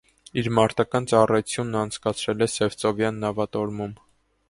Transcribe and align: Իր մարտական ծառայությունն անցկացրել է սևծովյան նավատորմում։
Իր 0.41 0.47
մարտական 0.59 1.05
ծառայությունն 1.11 1.79
անցկացրել 1.83 2.49
է 2.49 2.51
սևծովյան 2.57 3.25
նավատորմում։ 3.29 3.99